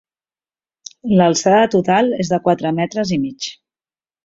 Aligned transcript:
L’alçada 1.19 1.67
total 1.75 2.11
és 2.25 2.33
de 2.33 2.41
quatre 2.49 2.73
metres 2.81 3.15
i 3.19 3.23
mig. 3.29 3.53